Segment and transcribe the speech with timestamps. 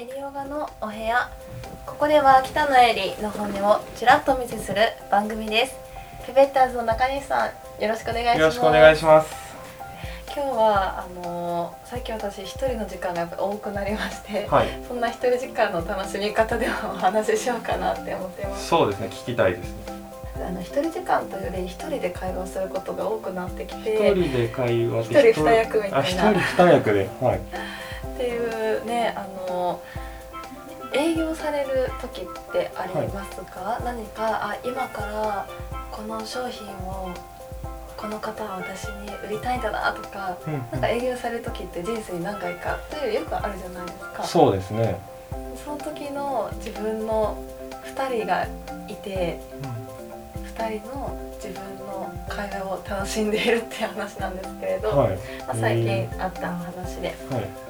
[0.00, 1.28] エリオガのお部屋。
[1.84, 4.80] ここでは北野エリの本音をちらっとお見せする
[5.10, 5.76] 番組です。
[6.26, 8.38] ペペッターズの中西さんよろしくお願いします。
[8.40, 9.34] よろしくお願いします。
[10.34, 14.68] 今日はあのー最近私一人の時間が多くなりまして、はい。
[14.88, 18.68] そんな一人時間の楽しみ方でもお話ししようかなって思っています。
[18.68, 20.00] そうですね聞きたいですね。
[20.36, 25.98] あの一人時間というより一人で会話をすることが多くなってき一て人で会話一人二役みたいな。
[25.98, 26.32] あ一人
[26.64, 27.40] 二役ではい
[28.20, 29.80] っていうねあの
[30.92, 35.48] 営業される時ってありますか、何かあ今から
[35.90, 37.10] この商品を
[37.96, 42.76] この方は私に売りたいんだなとかうんなんか営業される時って人生に何回か？
[42.90, 44.24] というよくあるじゃないですか。
[44.24, 44.98] そうですね。
[45.64, 47.42] その時の自分の
[47.94, 48.46] 2人が
[48.88, 49.40] いて
[50.56, 51.54] 2人の自分
[51.86, 55.16] の会話を楽しんでいるっていう話なんですけれど、はい。
[55.46, 57.14] まあ、最近あったお話で。
[57.30, 57.69] はい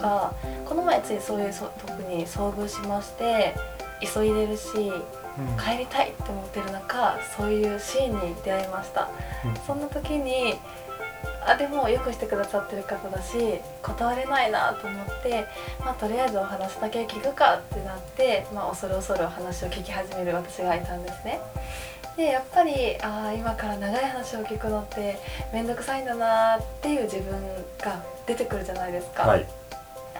[0.00, 0.34] か
[0.66, 3.54] この前ついそういうそ特に遭遇しまして
[4.00, 4.92] 急いでるし
[5.58, 9.08] 帰りたいって思ってる中そういうシーンに出会いました。
[9.44, 9.54] うん。
[9.66, 10.58] そんな時に
[11.46, 15.46] あでもよくしてくださってる方だし断れないなと思って、
[15.80, 21.40] まあ、とりあえずお話だけ聞くかってなって、まあ、恐る恐るお話を聞き始める私がいたんですね。
[22.16, 25.18] でやっぱりあー今から長い話を聞くのって
[25.52, 27.40] 面倒くさいんだなっていう自分
[27.80, 29.46] が出てくるじゃないですか、はい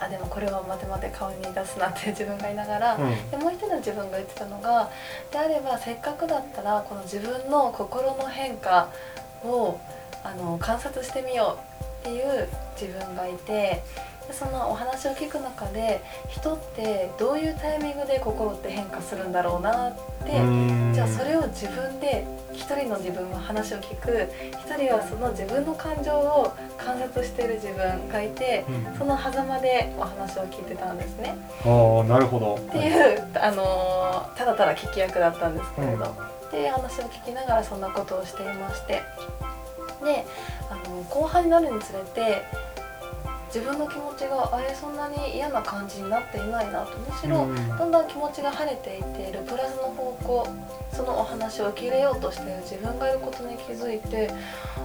[0.00, 3.30] あでもこれは待て待て顔に出すなって 自分がいながら、うん。
[3.30, 4.88] でもう一人の自分が言ってたのが
[5.30, 8.88] であればせっかくだったらこの自分の心の変化
[9.44, 9.78] を
[10.24, 11.58] あの観察してみよ
[12.02, 12.48] うっていう
[12.80, 13.82] 自分がいてで
[14.32, 19.92] そのお話を聞く中で人ってどういうタイミングで心って変化するんだろうなっ
[20.24, 20.32] て
[20.94, 24.30] じゃあそれを自分で一人の自分は話を聞く。
[24.50, 28.98] 一人はその自分の感情を観察している自分がいてうん。
[28.98, 31.36] その狭間でお話を聞いてたんですね。
[31.64, 32.56] ああなるほど。
[32.56, 35.98] っていう、あのーただただ聞き役だったんですけれど、うん。
[36.48, 39.02] っていう話を聞きながらそんなことをしていまして。
[40.04, 40.24] で
[40.70, 42.42] あの後半になるにつれて
[43.48, 46.96] 自分の気持ちがあれそんなに嫌な感じになっていないなと。
[46.98, 47.68] むしろ、うん。
[47.68, 50.46] だんだん気持ちが晴れていっているプラスの方向
[50.92, 54.30] そのお話を受け入れようとしている自分がいることに気づいて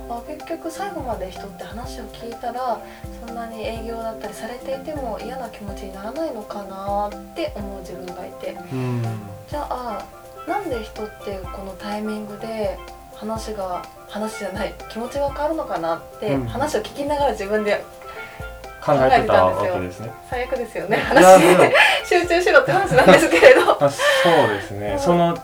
[0.10, 2.82] あ結局最後まで人って話を聞いたら
[3.26, 8.52] そんなに営業だったりされていても嫌な気持ちにならないのかなって思う自分がいて。
[8.72, 9.04] うん。
[9.50, 10.06] じゃあ
[10.48, 12.78] なんで人ってこのタイミングで
[13.16, 16.46] 話が話じゃない気持ちが変わるのかなって、うん。
[16.46, 17.84] 話を聞きながら自分で
[18.84, 20.12] 考えてたわけですね。
[20.30, 20.98] 最悪ですよね。
[20.98, 21.42] 話
[22.06, 23.84] 集中しろって話なんですけれど。
[23.84, 23.98] あそ
[24.46, 24.98] うですね。
[25.00, 25.38] その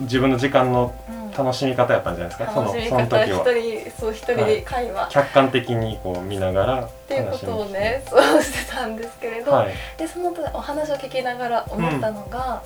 [0.00, 1.20] 自分の時間のうん。
[1.30, 2.52] 楽しみ方やったんじゃないですか？
[2.52, 3.26] その楽しみその時は。
[3.28, 9.74] 人そう一人で会話、っ客観的にこう見ながらていうことをねそうしてたんですけれど、はい。
[9.96, 12.62] でそのお話を聞きながら思ったのが、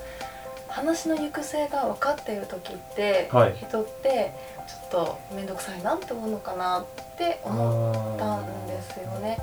[0.67, 3.55] 話の行く末が分かっている時って、はい。
[3.55, 4.33] 人って
[4.67, 6.85] ちょっと面倒くさいなって思うのかなっ
[7.19, 9.39] て思ったんですよね。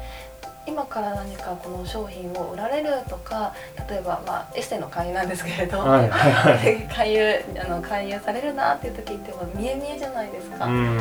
[0.67, 3.53] 今から何かこの商品を売られるとか
[3.89, 6.87] 例えば、まあ、エステの会員なんですけれど、はいはいはい。
[6.93, 10.65] 勧誘あの勧誘されるなっていう時ってもう見え見えじゃないですか。
[10.65, 10.97] うん。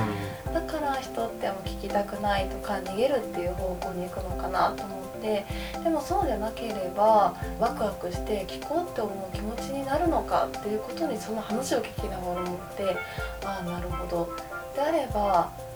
[0.53, 5.45] だから人ってもう聞きたくないとか逃げるっていう方向に行くのかなと思って
[5.85, 12.97] でもそうじゃなければワクワクして聞こうって思う気持ちになるのかっていうことにその話を聞きながら思って
[13.45, 14.29] ああなるほど。
[14.75, 15.70] であればそ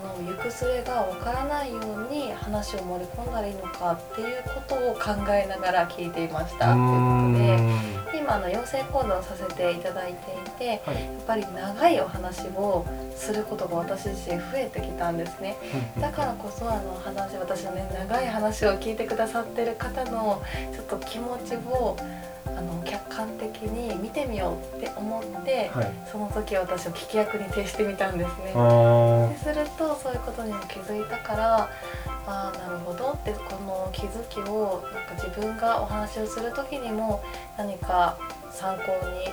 [0.00, 6.72] の行く末がわからないように話を盛り込んだらいいのかっていうことを考えながら聞いていました。
[6.72, 8.00] ということで。
[8.18, 11.04] 今あの養成講座をさせていただいていてはい。
[11.04, 12.84] やっぱり長いお話を
[13.14, 15.56] することが私自身増えてきたんですね。
[16.00, 21.96] だからこそあの話私のね長い話を聞いてくださってる方のちょっと気持ちを
[22.56, 28.52] あの客観的に見てみようって思って、はいその時私を聞き役に徹してみたんですね。
[28.54, 31.70] あでするとそういうことにも気づいたから
[32.26, 37.22] ああなるほどってこの気づきをなんか自分がお話をする時にも
[37.56, 38.18] 何か
[38.50, 39.32] 参考に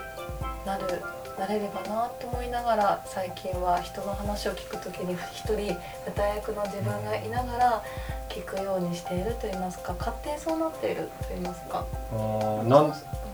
[0.65, 1.01] なる
[1.37, 5.77] なれればなと思いながら最近は人の話を聞く時に一人舞
[6.15, 7.83] 台役の自分がいながら
[8.29, 11.85] 聞くようにしていると言いますか勝手にそうなっていると言いますか。
[12.11, 12.81] ーあーな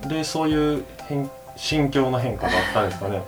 [0.06, 3.22] んでそういう変心境の変化があったんですかね。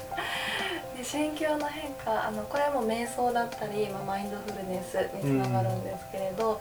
[0.97, 6.59] で心境の変化あのこれはもう瞑想だったり、まあ、マインドフルネスにつながるんですけれど、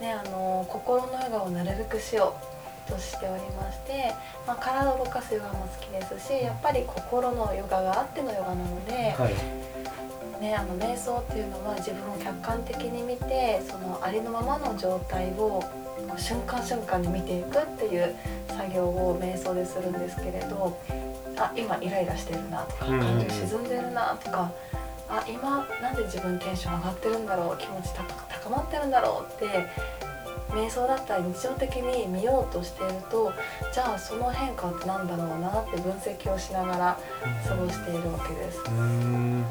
[0.00, 2.53] ね、あの心のヨガをなるべくしよう
[2.86, 4.12] としておりまして、
[4.46, 9.34] まあ、体を動かすヨガも好きですしやっぱり心のヨガがあってのヨガなので、はい。
[10.40, 15.62] ね、あの瞑想っていうのは自分を客観的に見てそのありのままの状態を
[16.18, 18.14] 瞬間瞬間に見ていくっていう
[18.48, 20.76] 作業を瞑想でするんですけれど
[21.36, 24.52] あ今イライラしてるなとか感情沈んでるなとか、
[25.08, 28.04] あ今なんで自分テンション上がってるんだろう気持ち高
[28.44, 29.66] 高まってるんだろうって
[30.54, 33.32] 瞑想だったり日常的に見ようとしていると
[33.72, 36.98] じゃあその変化ってなんだろうなって分析をしながら
[37.46, 38.60] 過ごしているわけです。
[38.68, 39.44] うん。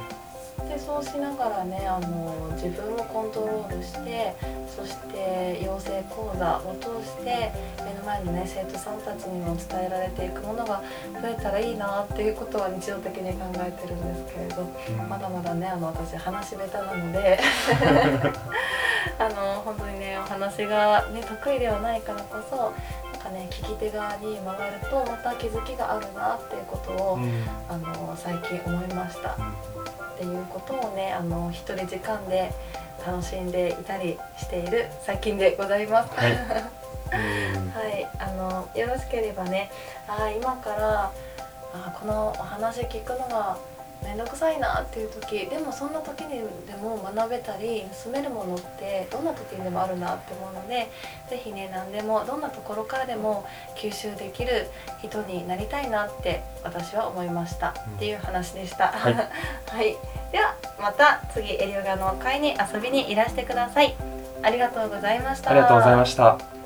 [0.69, 4.35] でそうしながらねあの自分をコントロールして
[4.67, 7.51] そして養成講座を通して
[7.83, 10.81] 目の前のね生徒さんたちにも伝えられていくものが
[11.21, 14.69] 増えたらいいなっていうことは日常的に考えてるんですけれど
[15.09, 17.39] まだまだねあの私話下手なので
[19.19, 22.73] あの本当にねお話が、ね、得意ではないからこそ
[23.11, 29.31] なんかね聞き手側に回るとまた気づきがあるなっていうことを、うんあの最近思いました。
[29.31, 32.51] っていうことをねあの一人時間で
[33.05, 36.13] 楽しんでいたりしている最近でございます。
[36.15, 36.31] はい
[37.13, 39.69] うんはい、あのよろしければね
[40.07, 41.11] あー今から
[41.73, 43.57] あーこのお話聞くのが
[44.03, 50.89] 面倒くさいなっていう時でもそんな時にでも学べたり盗めるものってどんな時にでもあるなって思うので
[51.29, 53.45] 是非ね何でもどんなところからでも
[53.75, 54.67] 吸収できる
[55.01, 58.87] 人になりたいなって私は思いました、うんっていう話でした。
[58.87, 59.21] はい は
[59.81, 59.95] い、
[60.31, 63.95] ではまた次エリオガの会に遊びにいらしてください。
[64.41, 65.51] ありがとうございました。
[65.51, 66.62] ありがとうございました。